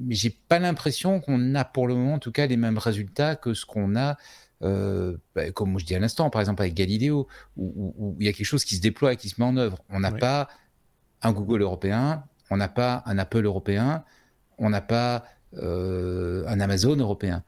mais 0.00 0.14
j'ai 0.14 0.30
pas 0.30 0.58
l'impression 0.58 1.20
qu'on 1.20 1.54
a 1.54 1.64
pour 1.64 1.86
le 1.86 1.94
moment, 1.94 2.14
en 2.14 2.18
tout 2.18 2.32
cas, 2.32 2.46
les 2.46 2.56
mêmes 2.56 2.78
résultats 2.78 3.36
que 3.36 3.54
ce 3.54 3.64
qu'on 3.64 3.96
a 3.96 4.16
euh, 4.62 5.16
bah, 5.34 5.50
comme 5.50 5.78
je 5.78 5.84
dis 5.84 5.94
à 5.94 5.98
l'instant, 5.98 6.30
par 6.30 6.40
exemple 6.40 6.62
avec 6.62 6.74
Galileo, 6.74 7.26
où, 7.56 8.16
il 8.20 8.26
y 8.26 8.28
a 8.28 8.32
quelque 8.32 8.46
chose 8.46 8.64
qui 8.64 8.76
se 8.76 8.80
déploie 8.80 9.14
et 9.14 9.16
qui 9.16 9.28
se 9.28 9.40
met 9.40 9.46
en 9.46 9.56
œuvre. 9.56 9.78
On 9.88 10.00
n'a 10.00 10.12
pas 10.12 10.48
un 11.22 11.32
Google 11.32 11.62
européen, 11.62 12.24
on 12.50 12.56
n'a 12.56 12.68
pas 12.68 13.02
un 13.06 13.18
Apple 13.18 13.44
européen, 13.44 14.04
on 14.58 14.70
n'a 14.70 14.80
pas 14.80 15.24
euh, 15.54 16.44
un 16.46 16.60
Amazon 16.60 16.96
européen. 16.96 17.42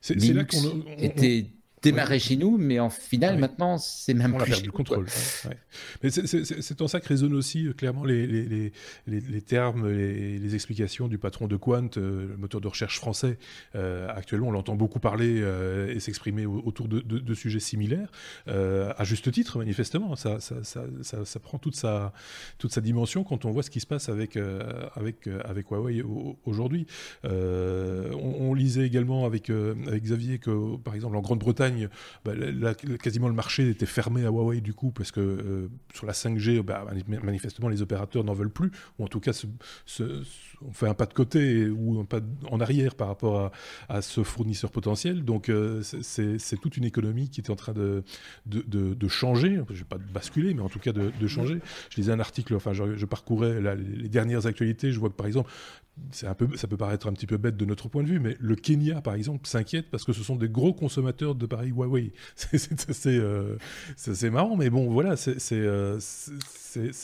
C'est 0.00 0.14
là 0.14 0.44
qu'on 0.44 0.84
était 0.98 1.50
démarrer 1.90 2.18
chez 2.18 2.36
nous, 2.36 2.56
mais 2.58 2.80
en 2.80 2.90
finale, 2.90 3.38
maintenant, 3.38 3.78
c'est 3.78 4.14
même 4.14 4.34
on 4.34 4.38
plus. 4.38 4.42
On 4.42 4.46
a 4.46 4.56
perdu 4.56 4.66
le 4.66 4.72
contrôle. 4.72 5.06
Mais 6.02 6.10
c'est 6.10 6.82
en 6.82 6.88
ça 6.88 7.00
que 7.00 7.08
résonnent 7.08 7.34
aussi 7.34 7.66
euh, 7.66 7.72
clairement 7.72 8.04
les, 8.04 8.26
les, 8.26 8.72
les, 9.06 9.20
les 9.20 9.40
termes, 9.42 9.88
les, 9.88 10.38
les, 10.38 10.54
explications 10.54 11.08
du 11.08 11.18
patron 11.18 11.46
de 11.46 11.56
Quant, 11.56 11.88
euh, 11.96 12.28
le 12.28 12.36
moteur 12.36 12.60
de 12.60 12.68
recherche 12.68 12.98
français. 12.98 13.38
Euh, 13.74 14.08
actuellement, 14.14 14.48
on 14.48 14.52
l'entend 14.52 14.74
beaucoup 14.74 15.00
parler 15.00 15.44
et 15.88 16.00
s'exprimer 16.00 16.46
autour 16.46 16.88
de, 16.88 17.00
de, 17.00 17.18
de, 17.18 17.34
sujets 17.34 17.60
similaires, 17.60 18.10
à 18.46 19.04
juste 19.04 19.30
titre, 19.30 19.58
manifestement. 19.58 20.16
Ça, 20.16 20.40
ça, 20.40 20.56
ça, 20.62 21.24
ça, 21.24 21.40
prend 21.40 21.58
toute 21.58 21.76
sa, 21.76 22.12
toute 22.58 22.72
sa 22.72 22.80
dimension 22.80 23.24
quand 23.24 23.44
on 23.44 23.50
voit 23.50 23.62
ce 23.62 23.70
qui 23.70 23.80
se 23.80 23.86
passe 23.86 24.08
avec, 24.08 24.38
avec, 24.94 25.28
avec 25.44 25.70
Huawei 25.70 26.02
aujourd'hui. 26.44 26.86
On, 27.24 28.45
on, 28.66 28.66
lisait 28.66 28.86
également 28.86 29.24
avec, 29.26 29.50
avec 29.50 30.02
Xavier 30.02 30.38
que, 30.38 30.76
par 30.76 30.94
exemple, 30.94 31.16
en 31.16 31.20
Grande-Bretagne, 31.20 31.88
bah, 32.24 32.32
quasiment 33.02 33.28
le 33.28 33.34
marché 33.34 33.68
était 33.68 33.86
fermé 33.86 34.24
à 34.24 34.30
Huawei 34.30 34.60
du 34.60 34.74
coup, 34.74 34.90
parce 34.90 35.12
que 35.12 35.20
euh, 35.20 35.68
sur 35.94 36.06
la 36.06 36.12
5G, 36.12 36.60
bah, 36.62 36.84
manifestement, 37.22 37.68
les 37.68 37.82
opérateurs 37.82 38.24
n'en 38.24 38.34
veulent 38.34 38.50
plus, 38.50 38.70
ou 38.98 39.04
en 39.04 39.08
tout 39.08 39.20
cas, 39.20 39.32
on 40.62 40.72
fait 40.72 40.88
un 40.88 40.94
pas 40.94 41.06
de 41.06 41.14
côté 41.14 41.68
ou 41.68 42.00
un 42.00 42.04
pas 42.04 42.20
en 42.50 42.60
arrière 42.60 42.94
par 42.94 43.08
rapport 43.08 43.52
à, 43.88 44.02
ce 44.02 44.22
fournisseur 44.22 44.70
potentiel. 44.70 45.24
Donc, 45.24 45.48
euh, 45.48 45.82
c'est 45.82 46.60
toute 46.60 46.76
une 46.76 46.84
économie 46.84 47.28
qui 47.28 47.40
est 47.40 47.50
en 47.50 47.56
train 47.56 47.72
de, 47.72 48.02
de, 48.46 49.08
changer. 49.08 49.60
Je 49.70 49.78
vais 49.78 49.84
pas 49.84 49.98
basculer, 49.98 50.54
mais 50.54 50.62
en 50.62 50.68
tout 50.68 50.78
cas 50.78 50.92
de, 50.92 51.26
changer. 51.26 51.60
Je 51.90 51.96
lisais 51.96 52.12
un 52.12 52.20
article, 52.20 52.54
enfin, 52.54 52.72
je, 52.72 53.04
parcourais 53.04 53.60
les 53.76 54.08
dernières 54.08 54.46
actualités. 54.46 54.92
Je 54.92 54.98
vois 54.98 55.10
que, 55.10 55.14
par 55.14 55.26
exemple, 55.26 55.50
un 56.22 56.34
peu, 56.34 56.56
ça 56.56 56.68
peut 56.68 56.76
paraître 56.76 57.08
un 57.08 57.12
petit 57.12 57.26
peu 57.26 57.36
bête 57.36 57.56
de 57.56 57.64
notre 57.64 57.88
point 57.88 58.02
de 58.02 58.08
vue, 58.08 58.20
mais 58.20 58.36
le 58.38 58.54
Kenya, 58.54 59.00
par 59.00 59.14
exemple, 59.14 59.46
s'inquiète 59.46 59.86
parce 59.90 60.04
que 60.04 60.12
ce 60.12 60.22
sont 60.22 60.36
des 60.36 60.48
gros 60.48 60.72
consommateurs 60.72 61.34
de 61.34 61.46
pareil 61.46 61.70
Huawei. 61.70 62.12
Euh, 63.06 63.56
c'est 63.96 64.30
marrant, 64.30 64.56
mais 64.56 64.68
bon, 64.68 64.90
voilà. 64.90 65.16
c'est 65.16 65.36
euh, 65.52 65.98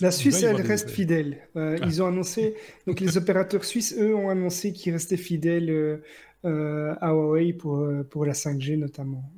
La 0.01 0.11
Suisse, 0.11 0.43
elle 0.43 0.61
reste 0.61 0.91
fidèle. 0.91 1.39
Euh, 1.57 1.79
ah. 1.81 1.87
Ils 1.87 2.03
ont 2.03 2.07
annoncé, 2.07 2.55
donc 2.87 3.01
les 3.01 3.17
opérateurs 3.19 3.65
suisses, 3.65 3.95
eux, 3.99 4.15
ont 4.15 4.29
annoncé 4.31 4.73
qu'ils 4.73 4.93
restaient 4.93 5.17
fidèles 5.17 6.01
à 6.45 7.13
Huawei 7.13 7.53
pour, 7.53 7.87
pour 8.11 8.27
la 8.27 8.33
5G 8.33 8.77
notamment. 8.77 9.31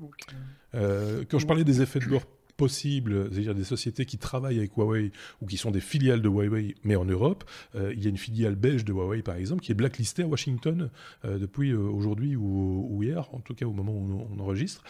quand 0.73 1.39
je 1.39 1.47
parlais 1.47 1.65
des 1.65 1.83
effets 1.83 2.01
de 2.01 2.07
leur 2.07 2.27
possibles, 2.57 3.29
c'est-à-dire 3.33 3.55
des 3.55 3.65
sociétés 3.65 4.07
qui 4.07 4.19
travaillent 4.19 4.59
avec 4.59 4.77
Huawei 4.77 5.11
ou 5.43 5.47
qui 5.47 5.57
sont 5.57 5.71
des 5.71 5.81
filiales 5.81 6.23
de 6.23 6.29
Huawei, 6.29 6.75
mais 6.85 6.97
en 6.97 7.05
Europe. 7.05 7.45
Euh, 7.75 7.93
il 7.95 8.03
y 8.03 8.07
a 8.07 8.11
une 8.11 8.19
filiale 8.19 8.55
belge 8.55 8.85
de 8.85 8.93
Huawei, 8.93 9.23
par 9.23 9.37
exemple, 9.37 9.63
qui 9.63 9.73
est 9.73 9.75
blacklistée 9.75 10.23
à 10.23 10.27
Washington 10.27 10.91
euh, 11.25 11.39
depuis 11.39 11.71
euh, 11.71 11.79
aujourd'hui 11.79 12.37
ou, 12.37 13.03
hier, 13.03 13.29
en 13.33 13.41
tout 13.41 13.55
cas 13.55 13.67
au 13.67 13.73
moment 13.73 13.93
où 13.93 14.27
on, 14.31 14.41
enregistre, 14.41 14.83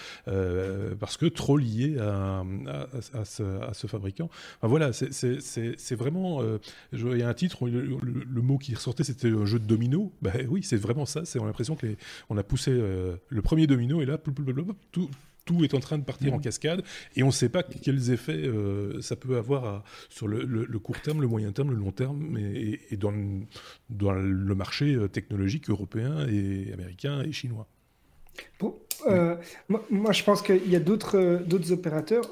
parce 0.99 1.17
que 1.17 1.27
trop 1.27 1.57
lié 1.57 1.97
à, 1.99 2.45
à, 3.15 3.25
ce, 3.25 3.87
fabricant. 3.87 4.29
Enfin, 4.59 4.69
voilà, 4.69 4.93
c'est 4.93 5.95
vraiment... 5.95 6.43
il 6.93 7.19
y 7.19 7.23
a 7.23 7.29
un 7.29 7.35
titre, 7.35 7.69
le, 7.69 8.43
mot 8.43 8.59
qui 8.59 8.75
ressortait, 8.75 9.05
c'était 9.05 9.29
un 9.29 9.47
jeu 9.47 9.59
de 9.59 9.67
domino. 9.67 10.13
Ben 10.23 10.47
oui, 10.49 10.63
c'est 10.63 10.77
vraiment 10.77 11.07
ça. 11.07 11.23
On 11.37 11.43
a 11.43 11.47
l'impression 11.47 11.77
qu'on 11.77 12.37
a 12.37 12.43
poussé 12.43 12.73
le 12.73 13.43
premier 13.43 13.67
domino 13.67 14.01
et 14.01 14.07
là, 14.07 14.19
tout 14.19 15.09
tout 15.45 15.65
est 15.65 15.75
en 15.75 15.81
train 15.81 15.99
de 15.99 16.05
partir 16.05 16.35
en 16.35 16.39
mm. 16.39 16.43
cascade 16.43 16.83
et 17.17 17.23
on 17.23 17.29
ne 17.29 17.33
sait 17.33 17.49
pas 17.49 17.63
quels 17.63 18.11
effets 18.11 18.33
euh, 18.33 19.01
ça 19.01 19.17
peut 19.17 19.37
avoir 19.37 19.85
sur 20.09 20.29
le, 20.29 20.67
court 20.79 21.01
terme, 21.01 21.21
le 21.21 21.29
moyen 21.29 21.53
terme, 21.53 21.71
le 21.71 21.77
long 21.77 21.93
terme 21.93 22.37
et, 22.39 22.97
dans, 22.97 23.13
dans, 23.91 24.13
le 24.13 24.55
marché 24.55 24.95
euh, 24.95 25.09
technologique 25.09 25.71
européen 25.71 26.27
et 26.29 26.73
américain 26.73 27.23
et 27.23 27.33
chinois. 27.33 27.67
Bon, 28.59 28.77
euh, 29.07 29.37
moi, 29.69 30.13
je 30.13 30.25
pense 30.25 30.43
qu'il 30.43 30.69
y 30.69 30.77
a 30.77 30.81
d'autres 30.81 31.73
opérateurs. 31.73 32.25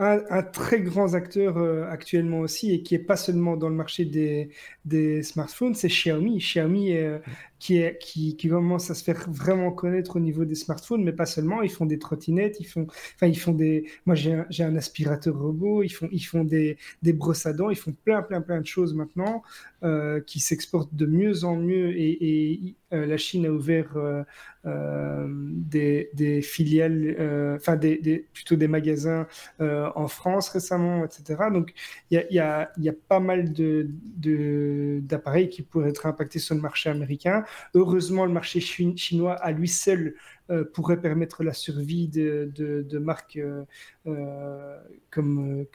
un, 0.00 0.42
très 0.42 0.80
grand 0.80 1.14
acteur 1.14 1.58
euh, 1.58 1.84
actuellement 1.90 2.40
aussi 2.40 2.72
et 2.72 2.82
qui 2.82 2.94
est 2.94 2.98
pas 2.98 3.16
seulement 3.16 3.56
dans 3.56 3.68
le 3.68 3.74
marché 3.74 4.06
des, 4.06 4.50
des 4.84 5.22
smartphones, 5.22 5.74
c'est 5.74 5.88
Xiaomi. 5.88 6.38
Xiaomi 6.38 6.96
euh, 6.96 7.18
qui, 7.60 7.76
est, 7.76 7.98
qui, 7.98 8.36
qui, 8.36 8.48
commence 8.48 8.90
à 8.90 8.94
se 8.94 9.04
faire 9.04 9.30
vraiment 9.30 9.70
connaître 9.70 10.16
au 10.16 10.20
niveau 10.20 10.44
des 10.44 10.54
smartphones, 10.54 11.04
mais 11.04 11.12
pas 11.12 11.26
seulement. 11.26 11.62
Ils 11.62 11.70
font 11.70 11.86
des 11.86 11.98
trottinettes, 11.98 12.58
ils 12.58 12.66
font, 12.66 12.86
enfin, 13.14 13.26
ils 13.26 13.38
font 13.38 13.52
des. 13.52 13.86
Moi, 14.06 14.16
j'ai 14.16 14.32
un, 14.32 14.46
un, 14.60 14.76
aspirateur 14.76 15.38
robot, 15.38 15.82
ils 15.82 15.90
font, 15.90 16.08
ils 16.10 16.24
font 16.24 16.42
des, 16.42 16.78
des 17.02 17.12
brosses 17.12 17.46
à 17.46 17.52
dents, 17.52 17.70
ils 17.70 17.76
font 17.76 17.94
plein, 18.04 18.22
plein, 18.22 18.40
plein 18.40 18.60
de 18.60 18.66
choses 18.66 18.94
maintenant 18.94 19.42
euh, 19.84 20.20
qui 20.20 20.40
s'exportent 20.40 20.94
de 20.94 21.06
mieux 21.06 21.44
en 21.44 21.56
mieux. 21.56 21.96
Et, 21.96 22.64
et 22.64 22.74
euh, 22.92 23.06
la 23.06 23.16
Chine 23.16 23.46
a 23.46 23.50
ouvert 23.50 23.96
euh, 23.96 24.24
euh 24.66 25.26
des, 25.30 26.10
des, 26.14 26.42
filiales, 26.42 27.14
euh, 27.18 27.56
enfin, 27.56 27.76
des, 27.76 27.98
des, 27.98 28.26
plutôt 28.32 28.56
des 28.56 28.66
magasins 28.68 29.26
en 29.60 30.08
France 30.08 30.48
récemment, 30.48 31.04
etc. 31.04 31.50
Donc, 31.52 31.72
il 32.10 32.16
y 32.16 32.18
a, 32.18 32.32
y, 32.32 32.38
a, 32.38 32.72
y 32.78 32.88
a, 32.88 32.92
pas 32.92 33.20
mal 33.20 33.52
d'appareils 33.52 35.46
de, 35.46 35.50
qui 35.50 35.62
pourraient 35.62 35.90
être 35.90 36.06
impactés 36.06 36.38
sur 36.38 36.54
le 36.54 36.60
marché 36.60 36.90
américain. 36.90 37.44
Heureusement, 37.74 38.26
le 38.26 38.32
marché 38.32 38.60
chinois 38.60 39.34
à 39.34 39.52
lui 39.52 39.68
seul 39.68 40.14
euh, 40.50 40.64
pourrait 40.64 41.00
permettre 41.00 41.44
la 41.44 41.52
survie 41.52 42.08
de, 42.08 42.98
marques 42.98 43.36
euh, 43.36 43.64
euh, 44.06 44.78
comme 45.10 45.66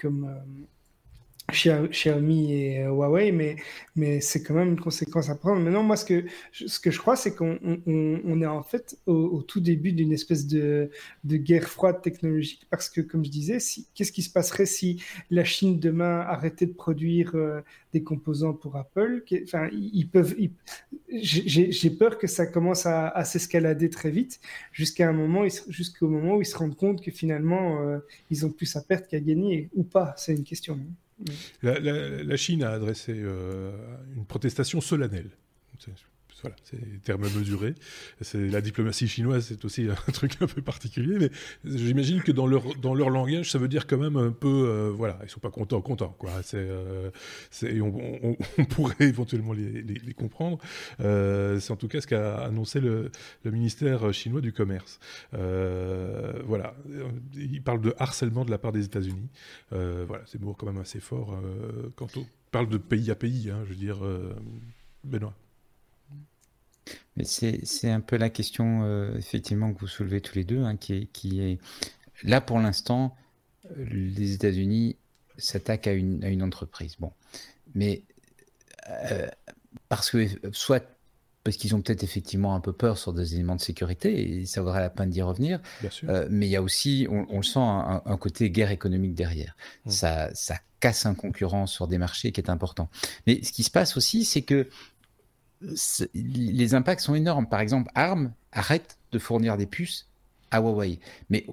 Xiaomi 1.51 2.53
et 2.53 2.83
euh, 2.83 2.89
Huawei, 2.89 3.31
mais, 3.31 4.21
c'est 4.21 4.41
quand 4.43 4.55
même 4.55 4.69
une 4.69 4.79
conséquence 4.79 5.29
à 5.29 5.35
prendre. 5.35 5.61
Maintenant, 5.61 5.83
moi, 5.83 5.95
ce 5.95 6.05
que, 6.05 6.25
je 6.51 6.97
crois, 6.97 7.15
c'est 7.15 7.35
qu'on 7.35 7.59
on, 7.85 8.41
est 8.41 8.45
en 8.45 8.63
fait 8.63 8.97
au, 9.05 9.41
tout 9.43 9.59
début 9.59 9.91
d'une 9.93 10.11
espèce 10.11 10.47
de, 10.47 10.89
guerre 11.23 11.69
froide 11.69 12.01
technologique, 12.01 12.65
parce 12.69 12.89
que, 12.89 13.01
comme 13.01 13.23
je 13.23 13.29
disais, 13.29 13.57
qu'est-ce 13.93 14.11
qui 14.11 14.23
se 14.23 14.31
passerait 14.31 14.65
si 14.65 15.01
la 15.29 15.43
Chine 15.43 15.79
demain 15.79 16.21
arrêtait 16.21 16.65
de 16.65 16.73
produire 16.73 17.35
euh, 17.35 17.61
des 17.93 18.03
composants 18.03 18.53
pour 18.53 18.75
Apple? 18.75 19.23
Enfin, 19.43 19.69
ils 19.71 20.09
peuvent. 20.09 20.35
j'ai 21.11 21.89
peur 21.91 22.17
que 22.17 22.27
ça 22.27 22.47
commence 22.47 22.85
à, 22.85 23.07
à 23.09 23.23
s'escalader 23.23 23.89
très 23.89 24.09
vite, 24.09 24.39
jusqu'à 24.71 25.07
un 25.07 25.13
moment, 25.13 25.45
jusqu'au 25.69 26.07
moment 26.07 26.35
où 26.35 26.41
ils 26.41 26.45
se 26.45 26.57
rendent 26.57 26.75
compte 26.75 27.03
que 27.03 27.11
finalement, 27.11 27.81
euh, 27.81 27.99
ils 28.31 28.45
ont 28.45 28.51
plus 28.51 28.75
à 28.75 28.81
perdre 28.81 29.07
qu'à 29.07 29.19
gagner, 29.19 29.69
ou 29.75 29.83
pas. 29.83 30.13
C'est 30.17 30.33
une 30.33 30.43
question. 30.43 30.79
La, 31.61 32.37
Chine 32.37 32.63
a 32.63 32.71
adressé 32.71 33.13
euh, 33.15 33.71
une 34.15 34.25
protestation 34.25 34.81
solennelle 34.81 35.29
voilà, 36.45 36.55
c'est 36.63 37.01
terme 37.03 37.23
mesuré. 37.23 37.73
C'est 38.21 38.47
la 38.47 38.61
diplomatie 38.61 39.07
chinoise, 39.07 39.47
c'est 39.47 39.65
aussi 39.65 39.87
un 39.89 40.11
truc 40.11 40.37
un 40.41 40.47
peu 40.47 40.61
particulier, 40.61 41.17
mais 41.19 41.31
j'imagine 41.63 42.21
que 42.21 42.31
dans 42.31 42.45
leur 42.45 42.75
dans 42.75 42.93
leur 42.93 43.09
langage, 43.09 43.51
ça 43.51 43.57
veut 43.57 43.67
dire 43.67 43.87
quand 43.87 43.97
même 43.97 44.15
un 44.15 44.31
peu, 44.31 44.47
euh, 44.47 44.91
voilà, 44.95 45.17
ils 45.23 45.29
sont 45.29 45.39
pas 45.39 45.49
contents, 45.49 45.81
contents, 45.81 46.15
quoi. 46.19 46.43
C'est, 46.43 46.57
euh, 46.59 47.09
on, 47.81 48.37
on, 48.57 48.65
pourrait 48.65 48.95
éventuellement 48.99 49.53
les, 49.53 49.81
les, 49.81 50.13
comprendre. 50.13 50.59
Euh, 50.99 51.59
c'est 51.59 51.71
en 51.71 51.77
tout 51.77 51.87
cas 51.87 51.99
ce 52.01 52.07
qu'a 52.07 52.37
annoncé 52.37 52.79
le, 52.79 53.11
le, 53.43 53.51
ministère 53.51 54.13
chinois 54.13 54.41
du 54.41 54.53
commerce. 54.53 54.99
Voilà, 55.31 56.75
il 57.33 57.61
parle 57.63 57.81
de 57.81 57.95
harcèlement 57.97 58.45
de 58.45 58.51
la 58.51 58.59
part 58.59 58.71
des 58.71 58.85
États-Unis. 58.85 59.29
Voilà, 59.71 60.23
c'est 60.27 60.39
mot 60.39 60.53
quand 60.53 60.67
même 60.67 60.77
assez 60.77 60.99
fort 60.99 61.41
quand 61.95 62.17
on 62.17 62.25
parle 62.51 62.69
de 62.69 62.77
pays 62.77 63.09
à 63.09 63.15
pays. 63.15 63.49
Hein, 63.49 63.63
je 63.65 63.69
veux 63.69 63.75
dire, 63.75 63.97
Benoît. 65.03 65.33
C'est 67.23 67.89
un 67.89 68.01
peu 68.01 68.17
la 68.17 68.29
question, 68.29 68.83
euh, 68.83 69.15
effectivement, 69.17 69.73
que 69.73 69.79
vous 69.79 69.87
soulevez 69.87 70.21
tous 70.21 70.35
les 70.35 70.43
deux, 70.43 70.63
hein, 70.63 70.75
qui, 70.75 70.93
est, 70.93 71.05
qui 71.11 71.41
est 71.41 71.59
là 72.23 72.41
pour 72.41 72.59
l'instant, 72.59 73.15
les 73.77 74.33
États-Unis 74.33 74.97
s'attaquent 75.37 75.87
à 75.87 75.93
une, 75.93 76.23
à 76.23 76.29
une, 76.29 76.43
entreprise. 76.43 76.95
Bon, 76.99 77.11
mais 77.73 78.03
euh, 78.89 79.27
parce 79.89 80.11
que 80.11 80.27
soit 80.51 80.83
parce 81.43 81.57
qu'ils 81.57 81.75
ont 81.75 81.81
peut-être 81.81 82.03
effectivement 82.03 82.55
un 82.55 82.59
peu 82.59 82.73
peur 82.73 82.97
sur 82.97 83.13
des 83.13 83.35
éléments 83.35 83.55
de 83.55 83.61
sécurité, 83.61 84.39
et 84.39 84.45
ça 84.47 84.63
vaudrait 84.63 84.79
la 84.79 84.89
peine 84.89 85.11
d'y 85.11 85.21
revenir. 85.21 85.59
Euh, 86.05 86.27
mais 86.31 86.47
il 86.47 86.49
y 86.49 86.55
a 86.55 86.61
aussi, 86.63 87.05
on, 87.07 87.27
on 87.29 87.37
le 87.37 87.43
sent, 87.43 87.59
un, 87.59 88.01
un, 88.03 88.17
côté 88.17 88.49
guerre 88.49 88.71
économique 88.71 89.13
derrière. 89.13 89.55
Mmh. 89.85 89.91
Ça, 89.91 90.29
ça 90.33 90.55
casse 90.79 91.05
un 91.05 91.13
concurrent 91.13 91.67
sur 91.67 91.87
des 91.87 91.99
marchés 91.99 92.31
qui 92.31 92.41
est 92.41 92.49
important. 92.49 92.89
Mais 93.27 93.43
ce 93.43 93.51
qui 93.51 93.61
se 93.61 93.69
passe 93.69 93.95
aussi, 93.95 94.25
c'est 94.25 94.41
que 94.41 94.67
les 96.13 96.73
impacts 96.73 97.01
sont 97.01 97.15
énormes. 97.15 97.47
Par 97.47 97.59
exemple, 97.59 97.89
ARM 97.95 98.33
arrête 98.51 98.97
de 99.11 99.19
fournir 99.19 99.57
des 99.57 99.65
puces 99.65 100.07
à 100.51 100.59
Huawei. 100.59 100.99
Mais 101.29 101.45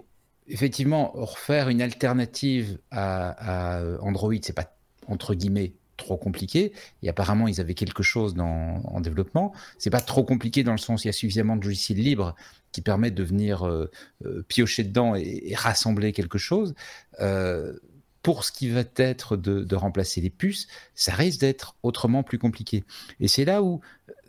effectivement, 0.49 1.13
refaire 1.15 1.69
une 1.69 1.83
alternative 1.83 2.79
à, 2.91 3.79
à 3.79 3.99
Android, 4.01 4.35
c'est 4.43 4.55
pas 4.55 4.77
entre 5.07 5.35
guillemets 5.35 5.73
trop 5.97 6.17
compliqué. 6.17 6.73
Et 7.03 7.09
apparemment, 7.09 7.49
ils 7.49 7.61
avaient 7.61 7.75
quelque 7.75 8.03
chose 8.03 8.35
en 8.39 9.01
développement. 9.01 9.53
C'est 9.79 9.91
pas 9.91 10.01
trop 10.01 10.25
compliqué 10.25 10.65
dans 10.65 10.73
le 10.73 10.79
sens 10.79 11.03
où 11.03 11.05
il 11.05 11.09
y 11.09 11.11
a 11.11 11.13
suffisamment 11.13 11.57
de 11.57 11.65
logiciels 11.65 11.99
libres 11.99 12.35
qui 12.73 12.81
permettent 12.81 13.15
de 13.15 13.23
venir 13.23 13.67
euh, 13.67 13.91
euh, 14.25 14.43
piocher 14.49 14.83
dedans 14.83 15.15
et, 15.15 15.43
et, 15.45 15.55
rassembler 15.55 16.13
quelque 16.13 16.39
chose. 16.39 16.75
Euh, 17.21 17.75
pour 18.23 18.45
ce 18.45 18.53
qui 18.53 18.69
va 18.69 18.85
être 18.97 19.37
de, 19.37 19.75
remplacer 19.75 20.21
les 20.21 20.31
puces, 20.31 20.69
ça 20.95 21.13
risque 21.15 21.41
d'être 21.41 21.77
autrement 21.83 22.23
plus 22.23 22.39
compliqué. 22.39 22.85
Et 23.21 23.29
c'est 23.29 23.45
là 23.45 23.63
où, 23.63 23.81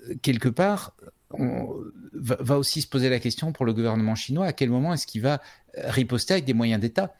euh, 0.09 0.15
quelque 0.21 0.49
part, 0.49 0.95
on 1.31 1.75
va, 2.13 2.57
aussi 2.57 2.81
se 2.81 2.87
poser 2.87 3.09
la 3.09 3.19
question 3.19 3.53
pour 3.53 3.65
le 3.65 3.73
gouvernement 3.73 4.15
chinois, 4.15 4.45
à 4.45 4.53
quel 4.53 4.69
moment 4.69 4.93
est-ce 4.93 5.07
qu'il 5.07 5.21
va 5.21 5.41
riposter 5.75 6.33
avec 6.33 6.45
des 6.45 6.53
moyens 6.53 6.79
d'État? 6.79 7.15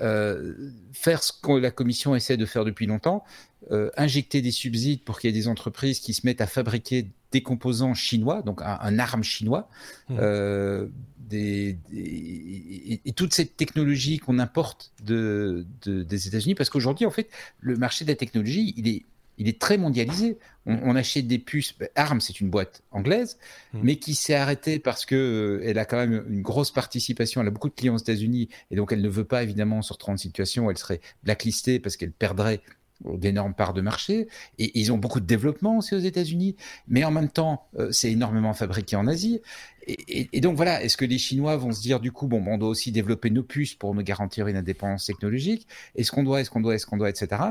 Euh, 0.00 0.70
Faire 0.92 1.22
ce 1.22 1.32
que 1.32 1.52
la 1.52 1.70
Commission 1.70 2.14
essaie 2.14 2.36
de 2.36 2.46
faire 2.46 2.64
depuis 2.64 2.86
longtemps, 2.86 3.24
euh, 3.70 3.90
injecter 3.96 4.40
des 4.40 4.52
subsides 4.52 5.02
pour 5.02 5.18
qu'il 5.18 5.28
y 5.28 5.36
ait 5.36 5.40
des 5.40 5.48
entreprises 5.48 6.00
qui 6.00 6.14
se 6.14 6.24
mettent 6.24 6.40
à 6.40 6.46
fabriquer 6.46 7.08
des 7.32 7.42
composants 7.42 7.94
chinois, 7.94 8.42
donc 8.42 8.62
un, 8.62 8.78
un 8.80 8.98
arme 8.98 9.22
chinois, 9.22 9.68
mmh. 10.08 10.16
euh, 10.18 10.88
des, 11.18 11.76
des, 11.90 13.00
et, 13.04 13.12
toute 13.12 13.34
cette 13.34 13.56
technologie 13.56 14.18
qu'on 14.18 14.38
importe 14.38 14.92
de, 15.04 15.66
de, 15.82 16.02
des 16.02 16.28
États-Unis, 16.28 16.54
parce 16.54 16.70
qu'aujourd'hui, 16.70 17.04
en 17.04 17.10
fait, 17.10 17.28
le 17.60 17.76
marché 17.76 18.04
de 18.04 18.10
la 18.10 18.16
technologie, 18.16 18.72
il 18.76 18.88
est, 18.88 19.04
il 19.36 19.48
est 19.48 19.60
très 19.60 19.76
mondialisé. 19.76 20.38
On, 20.64 20.78
on 20.84 20.96
achète 20.96 21.26
des 21.26 21.38
puces. 21.38 21.74
Ben, 21.78 21.88
ARM, 21.96 22.20
c'est 22.20 22.40
une 22.40 22.48
boîte 22.48 22.82
anglaise, 22.90 23.38
mmh. 23.74 23.80
mais 23.82 23.96
qui 23.96 24.14
s'est 24.14 24.34
arrêtée 24.34 24.78
parce 24.78 25.04
que 25.04 25.14
euh, 25.14 25.68
elle 25.68 25.78
a 25.78 25.84
quand 25.84 25.98
même 25.98 26.24
une 26.30 26.42
grosse 26.42 26.70
participation. 26.70 27.42
Elle 27.42 27.48
a 27.48 27.50
beaucoup 27.50 27.68
de 27.68 27.74
clients 27.74 27.96
aux 27.96 27.98
États-Unis, 27.98 28.48
et 28.70 28.76
donc 28.76 28.92
elle 28.92 29.02
ne 29.02 29.08
veut 29.08 29.24
pas 29.24 29.42
évidemment 29.42 29.82
se 29.82 29.92
retrouver 29.92 30.14
en 30.14 30.18
situation 30.18 30.66
où 30.66 30.70
elle 30.70 30.78
serait 30.78 31.00
blacklistée 31.24 31.80
parce 31.80 31.96
qu'elle 31.96 32.12
perdrait 32.12 32.62
d'énormes 33.04 33.54
parts 33.54 33.74
de 33.74 33.80
marché 33.80 34.28
et 34.58 34.78
ils 34.78 34.92
ont 34.92 34.98
beaucoup 34.98 35.20
de 35.20 35.26
développement 35.26 35.78
aussi 35.78 35.94
aux 35.94 36.00
États-Unis, 36.00 36.56
mais 36.88 37.04
en 37.04 37.10
même 37.10 37.28
temps, 37.28 37.66
euh, 37.78 37.90
c'est 37.92 38.10
énormément 38.10 38.52
fabriqué 38.54 38.96
en 38.96 39.06
Asie. 39.06 39.40
Et, 39.86 39.96
et, 40.08 40.28
et 40.32 40.40
donc 40.40 40.56
voilà, 40.56 40.82
est-ce 40.82 40.96
que 40.96 41.04
les 41.04 41.18
Chinois 41.18 41.56
vont 41.56 41.72
se 41.72 41.80
dire 41.80 42.00
du 42.00 42.12
coup, 42.12 42.26
bon, 42.26 42.44
on 42.46 42.58
doit 42.58 42.68
aussi 42.68 42.90
développer 42.92 43.30
nos 43.30 43.42
puces 43.42 43.74
pour 43.74 43.94
nous 43.94 44.02
garantir 44.02 44.48
une 44.48 44.56
indépendance 44.56 45.06
technologique? 45.06 45.66
Est-ce 45.94 46.10
qu'on 46.10 46.24
doit, 46.24 46.40
est-ce 46.40 46.50
qu'on 46.50 46.60
doit, 46.60 46.74
est-ce 46.74 46.86
qu'on 46.86 46.96
doit, 46.96 47.08
etc. 47.08 47.42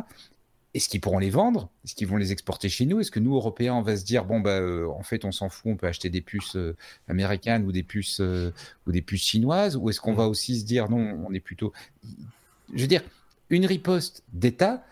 Est-ce 0.74 0.90
qu'ils 0.90 1.00
pourront 1.00 1.20
les 1.20 1.30
vendre? 1.30 1.70
Est-ce 1.86 1.96
qu'ils 1.96 2.08
vont 2.08 2.18
les 2.18 2.34
exporter 2.34 2.68
chez 2.68 2.86
nous? 2.86 3.00
Est-ce 3.00 3.10
que 3.10 3.20
nous, 3.20 3.36
Européens, 3.36 3.74
on 3.76 3.82
va 3.82 3.96
se 3.96 4.04
dire 4.04 4.26
bon 4.26 4.42
bah 4.42 4.60
euh, 4.60 4.88
en 4.90 5.02
fait 5.02 5.24
on 5.24 5.32
s'en 5.32 5.50
fout, 5.50 5.72
on 5.72 5.78
peut 5.78 5.88
acheter 5.88 6.10
des 6.10 6.22
puces 6.22 6.58
euh, 6.58 6.76
américaines 7.08 7.66
ou 7.66 7.72
des 7.72 7.84
puces 7.84 8.20
ou 8.20 8.92
des 8.92 9.02
puces 9.02 9.24
chinoises? 9.24 9.78
Ou 9.78 9.90
est-ce 9.90 10.02
qu'on 10.02 10.14
va 10.14 10.28
aussi 10.28 10.60
se 10.60 10.66
dire 10.66 10.90
non, 10.90 11.26
on 11.26 11.34
est 11.34 11.40
plutôt, 11.40 11.72
je 12.74 12.82
veux 12.82 12.88
dire, 12.88 13.02
une 13.50 13.66
riposte 13.66 14.24
d'État 14.34 14.84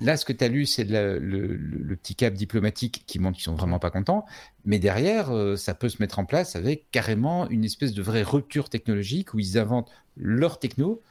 là, 0.00 0.16
ce 0.16 0.24
que 0.24 0.32
tu 0.32 0.44
as 0.44 0.48
lu, 0.48 0.66
c'est 0.66 0.84
le, 0.84 1.96
petit 1.96 2.14
cap 2.14 2.34
diplomatique 2.34 3.04
qui 3.06 3.18
montre 3.18 3.36
qu'ils 3.36 3.44
sont 3.44 3.54
vraiment 3.54 3.78
pas 3.78 3.90
contents. 3.90 4.24
Mais 4.64 4.78
derrière, 4.78 5.30
euh, 5.30 5.56
ça 5.56 5.74
peut 5.74 5.88
se 5.88 6.00
mettre 6.00 6.18
en 6.18 6.24
place 6.24 6.56
avec 6.56 6.90
carrément 6.90 7.48
une 7.48 7.64
espèce 7.64 7.92
de 7.92 8.02
vraie 8.02 8.22
rupture 8.22 8.68
technologique 8.68 9.34
où 9.34 9.38
ils 9.38 9.58
inventent 9.58 9.90
leur 10.16 10.58
techno 10.58 11.02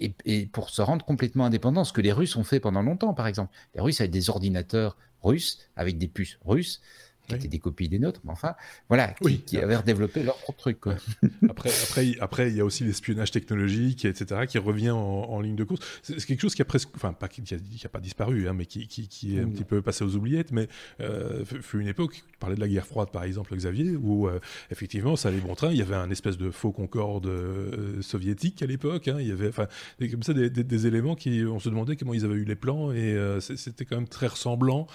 et, 0.00 0.14
et 0.24 0.46
pour 0.46 0.70
se 0.70 0.82
rendre 0.82 1.04
complètement 1.04 1.46
indépendants. 1.46 1.84
Ce 1.84 1.92
que 1.92 2.00
les 2.00 2.12
Russes 2.12 2.36
ont 2.36 2.44
fait 2.44 2.60
pendant 2.60 2.82
longtemps, 2.82 3.14
par 3.14 3.26
exemple. 3.26 3.52
Les 3.74 3.80
Russes 3.80 4.00
avaient 4.00 4.08
des 4.08 4.30
ordinateurs 4.30 4.96
russes 5.22 5.58
avec 5.76 5.98
des 5.98 6.08
puces 6.08 6.38
russes 6.44 6.80
qui 7.26 7.34
oui. 7.34 7.38
étaient 7.38 7.48
des 7.48 7.58
copies 7.58 7.88
des 7.88 7.98
nôtres, 7.98 8.20
mais 8.24 8.32
enfin, 8.32 8.54
voilà, 8.88 9.08
qui, 9.08 9.24
oui. 9.24 9.42
qui 9.44 9.58
avaient 9.58 9.76
redéveloppé 9.76 10.22
leur 10.22 10.36
propre 10.38 10.58
truc. 10.58 10.80
Quoi. 10.80 10.96
après, 11.48 11.70
après, 11.82 12.14
après, 12.20 12.50
il 12.50 12.56
y 12.56 12.60
a 12.60 12.64
aussi 12.64 12.84
l'espionnage 12.84 13.30
technologique, 13.30 14.04
etc., 14.04 14.46
qui 14.46 14.58
revient 14.58 14.90
en, 14.90 14.98
en 14.98 15.40
ligne 15.40 15.56
de 15.56 15.64
course. 15.64 15.80
C'est 16.02 16.24
quelque 16.24 16.40
chose 16.40 16.54
qui 16.54 16.62
a 16.62 16.64
presque, 16.64 16.90
enfin, 16.94 17.12
pas 17.12 17.28
qui 17.28 17.42
a, 17.54 17.58
qui 17.58 17.86
a 17.86 17.88
pas 17.88 18.00
disparu, 18.00 18.48
hein, 18.48 18.54
mais 18.54 18.66
qui, 18.66 18.86
qui, 18.86 19.08
qui 19.08 19.36
est 19.36 19.40
un 19.40 19.48
petit 19.48 19.64
peu 19.64 19.82
passé 19.82 20.04
aux 20.04 20.14
oubliettes. 20.16 20.52
Mais 20.52 20.68
euh, 21.00 21.44
fut 21.44 21.80
une 21.80 21.88
époque, 21.88 22.14
tu 22.14 22.38
parlais 22.38 22.56
de 22.56 22.60
la 22.60 22.68
guerre 22.68 22.86
froide, 22.86 23.10
par 23.10 23.24
exemple, 23.24 23.54
Xavier, 23.54 23.96
où 23.96 24.28
euh, 24.28 24.40
effectivement, 24.70 25.16
ça 25.16 25.28
allait 25.28 25.40
bon 25.40 25.54
train. 25.54 25.70
Il 25.70 25.76
y 25.76 25.82
avait 25.82 25.94
un 25.94 26.10
espèce 26.10 26.38
de 26.38 26.50
faux 26.50 26.72
concorde 26.72 27.26
euh, 27.26 28.00
soviétique 28.02 28.62
à 28.62 28.66
l'époque. 28.66 29.08
Hein, 29.08 29.16
il 29.20 29.28
y 29.28 29.32
avait, 29.32 29.48
enfin, 29.48 29.66
comme 30.10 30.22
ça, 30.22 30.32
des, 30.32 30.50
des, 30.50 30.64
des, 30.64 30.86
éléments 30.86 31.14
qui, 31.14 31.44
on 31.44 31.58
se 31.58 31.68
demandait 31.68 31.96
comment 31.96 32.14
ils 32.14 32.24
avaient 32.24 32.34
eu 32.34 32.44
les 32.44 32.56
plans, 32.56 32.92
et 32.92 33.14
euh, 33.14 33.40
c'était 33.40 33.84
quand 33.84 33.96
même 33.96 34.08
très 34.08 34.26
ressemblant. 34.26 34.86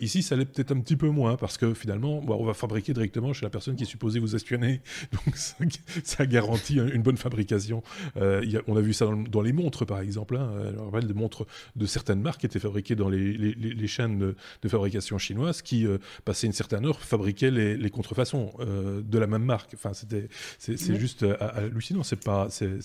Ici, 0.00 0.22
ça 0.22 0.34
allait 0.34 0.44
peut-être 0.44 0.72
un 0.72 0.80
petit 0.80 0.96
peu 0.96 1.08
moins, 1.08 1.36
parce 1.36 1.58
que 1.58 1.74
finalement, 1.76 2.20
on 2.26 2.44
va 2.44 2.54
fabriquer 2.54 2.92
directement 2.92 3.32
chez 3.32 3.44
la 3.44 3.50
personne 3.50 3.76
qui 3.76 3.84
est 3.84 3.86
supposée 3.86 4.18
vous 4.18 4.34
espionner. 4.34 4.80
Donc 5.12 5.36
ça, 5.36 6.26
garantit 6.26 6.76
une 6.76 7.02
bonne 7.02 7.16
fabrication. 7.16 7.82
Euh, 8.16 8.44
on 8.66 8.76
a 8.76 8.80
vu 8.80 8.92
ça 8.92 9.06
dans, 9.30 9.42
les 9.42 9.52
montres, 9.52 9.86
par 9.86 10.00
exemple. 10.00 10.36
Hein. 10.36 10.50
On 10.78 10.86
rappelle 10.86 11.06
des 11.06 11.14
montres 11.14 11.46
de 11.76 11.86
certaines 11.86 12.20
marques 12.20 12.40
qui 12.40 12.46
étaient 12.46 12.58
fabriquées 12.58 12.96
dans 12.96 13.08
les, 13.08 13.86
chaînes 13.86 14.18
de, 14.18 14.68
fabrication 14.68 15.18
chinoises 15.18 15.62
qui, 15.62 15.86
euh, 15.86 15.98
passaient 16.24 16.46
une 16.46 16.52
certaine 16.52 16.86
heure, 16.86 17.00
fabriquaient 17.00 17.50
les, 17.50 17.90
contrefaçons 17.90 18.52
euh, 18.60 19.00
de 19.02 19.18
la 19.18 19.26
même 19.26 19.44
marque. 19.44 19.74
Enfin, 19.74 19.92
c'était, 19.94 20.28
c'est, 20.58 20.76
juste 20.98 21.24
hallucinant. 21.40 22.02
C'est 22.02 22.22
pas, 22.22 22.48
c'est, 22.50 22.78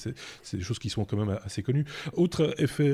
des 0.54 0.62
choses 0.62 0.80
qui 0.80 0.90
sont 0.90 1.06
quand 1.06 1.18
même 1.18 1.38
assez 1.44 1.64
connues. 1.64 1.86
Autre 2.14 2.54
effet, 2.58 2.90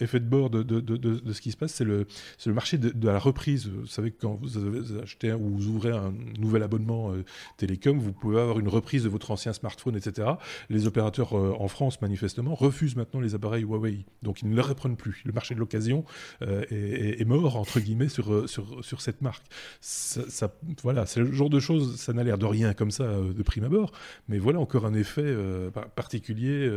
effet 0.00 0.20
de 0.20 0.26
bord 0.26 0.50
de, 0.50 0.62
de, 0.62 1.32
ce 1.32 1.40
qui 1.40 1.50
se 1.50 1.56
passe, 1.56 1.74
c'est 1.74 1.84
le, 1.84 2.06
le 2.46 2.54
marché 2.54 2.78
de, 2.78 3.06
la 3.06 3.18
reprise. 3.18 3.68
Vous 3.68 3.86
savez 3.86 4.10
quand 4.10 4.38
vous 4.40 4.56
avez 4.58 4.75
acheté 5.02 5.32
ou 5.32 5.56
vous 5.56 5.68
ouvrez 5.68 5.90
un 5.90 6.12
nouvel 6.38 6.62
abonnement 6.62 7.12
euh, 7.12 7.24
télécom, 7.56 7.98
vous 7.98 8.12
pouvez 8.12 8.40
avoir 8.40 8.58
une 8.58 8.68
reprise 8.68 9.04
de 9.04 9.08
votre 9.08 9.30
ancien 9.30 9.52
smartphone, 9.52 9.96
etc. 9.96 10.28
Les 10.70 10.86
opérateurs 10.86 11.36
euh, 11.36 11.54
en 11.58 11.68
France, 11.68 12.00
manifestement, 12.00 12.54
refusent 12.54 12.96
maintenant 12.96 13.20
les 13.20 13.34
appareils 13.34 13.62
Huawei. 13.62 14.04
Donc 14.22 14.42
ils 14.42 14.48
ne 14.48 14.54
les 14.54 14.62
reprennent 14.62 14.96
plus. 14.96 15.22
Le 15.24 15.32
marché 15.32 15.54
de 15.54 15.60
l'occasion 15.60 16.04
euh, 16.42 16.64
est, 16.70 17.24
mort, 17.24 17.56
entre 17.56 17.80
guillemets, 17.80 18.08
sur, 18.08 18.48
sur, 18.48 18.84
sur 18.84 19.00
cette 19.00 19.22
marque. 19.22 19.44
Ça, 19.80 20.52
voilà, 20.82 21.06
c'est 21.06 21.20
le 21.20 21.32
genre 21.32 21.50
de 21.50 21.58
choses, 21.58 21.96
ça 21.96 22.12
n'a 22.12 22.22
l'air 22.22 22.38
de 22.38 22.46
rien 22.46 22.72
comme 22.74 22.90
ça 22.90 23.04
de 23.04 23.42
prime 23.42 23.64
abord, 23.64 23.92
mais 24.28 24.38
voilà 24.38 24.60
encore 24.60 24.86
un 24.86 24.94
effet 24.94 25.34
particulier. 25.94 26.70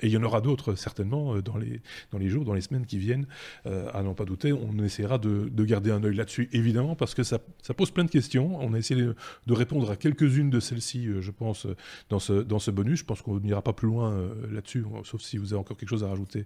et 0.00 0.06
il 0.06 0.10
y 0.10 0.16
en 0.16 0.22
aura 0.22 0.40
d'autres, 0.40 0.74
certainement, 0.74 1.36
dans 1.40 1.56
les, 1.56 1.80
dans 2.10 2.18
les 2.18 2.28
jours, 2.28 2.44
dans 2.44 2.54
les 2.54 2.60
semaines 2.60 2.86
qui 2.86 2.98
viennent, 2.98 3.26
à 3.64 4.02
n'en 4.02 4.14
pas 4.14 4.24
douter. 4.24 4.52
On 4.52 4.78
essaiera 4.82 5.18
de, 5.18 5.48
de 5.50 5.64
garder 5.64 5.90
un 5.90 6.02
œil 6.02 6.16
là-dessus, 6.16 6.48
évidemment, 6.52 6.94
parce 7.00 7.14
que 7.14 7.22
ça, 7.22 7.38
ça, 7.62 7.72
pose 7.72 7.90
plein 7.90 8.04
de 8.04 8.10
questions. 8.10 8.60
On 8.60 8.74
a 8.74 8.78
essayé 8.78 9.00
de, 9.46 9.52
répondre 9.54 9.90
à 9.90 9.96
quelques-unes 9.96 10.50
de 10.50 10.60
celles-ci, 10.60 11.06
euh, 11.06 11.22
je 11.22 11.30
pense, 11.30 11.66
dans 12.10 12.18
ce, 12.18 12.34
dans 12.34 12.58
ce 12.58 12.70
bonus. 12.70 13.00
Je 13.00 13.04
pense 13.04 13.22
qu'on 13.22 13.40
n'ira 13.40 13.62
pas 13.62 13.72
plus 13.72 13.88
loin 13.88 14.12
euh, 14.12 14.28
là-dessus, 14.52 14.84
sauf 15.04 15.22
si 15.22 15.38
vous 15.38 15.54
avez 15.54 15.60
encore 15.60 15.78
quelque 15.78 15.88
chose 15.88 16.04
à 16.04 16.08
rajouter 16.08 16.44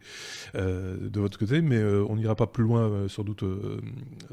euh, 0.54 0.96
de 1.10 1.20
votre 1.20 1.38
côté, 1.38 1.60
mais 1.60 1.82
on 1.82 2.14
n'ira 2.14 2.36
pas 2.36 2.46
plus 2.46 2.62
loin, 2.62 3.08
sans 3.08 3.24
doute, 3.24 3.42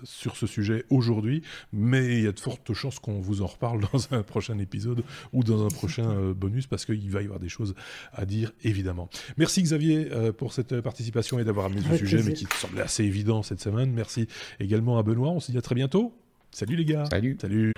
sur 0.03 0.37
ce 0.37 0.45
sujet 0.45 0.85
aujourd'hui. 0.91 1.41
Mais 1.73 2.19
il 2.19 2.23
y 2.23 2.27
a 2.27 2.31
de 2.31 2.39
fortes 2.39 2.71
chances 2.73 2.99
qu'on 2.99 3.19
vous 3.19 3.41
en 3.41 3.47
reparle 3.47 3.81
dans 3.91 4.13
un 4.13 4.21
prochain 4.21 4.59
épisode 4.59 5.03
ou 5.33 5.43
dans 5.43 5.65
un 5.65 5.69
prochain 5.69 6.33
bonus, 6.33 6.67
parce 6.67 6.85
qu'il 6.85 7.09
va 7.09 7.21
y 7.21 7.25
avoir 7.25 7.39
des 7.39 7.49
choses 7.49 7.73
à 8.13 8.25
dire, 8.25 8.51
évidemment. 8.63 9.09
Merci 9.37 9.63
Xavier 9.63 10.07
pour 10.37 10.53
cette 10.53 10.81
participation 10.81 11.39
et 11.39 11.43
d'avoir 11.43 11.65
amené 11.65 11.81
ce 11.89 11.97
sujet, 11.97 12.21
mais 12.23 12.33
qui 12.33 12.45
semblait 12.59 12.83
assez 12.83 13.03
évident 13.03 13.41
cette 13.41 13.61
semaine. 13.61 13.91
Merci 13.91 14.27
également 14.59 14.99
à 14.99 15.03
Benoît. 15.03 15.31
On 15.31 15.39
se 15.39 15.51
dit 15.51 15.57
à 15.57 15.63
très 15.63 15.75
bientôt. 15.75 16.10
Salut 16.51 16.75
les 16.75 16.85
gars. 16.85 17.05
Salut. 17.09 17.37
Salut. 17.39 17.73